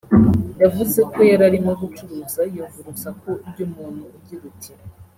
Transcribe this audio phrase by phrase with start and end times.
[0.61, 4.71] yavuze ko yararimo gucuruza yumva urusaku ry’umuntu ugira ati